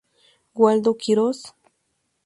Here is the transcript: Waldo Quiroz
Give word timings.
Waldo 0.55 0.95
Quiroz 0.97 1.53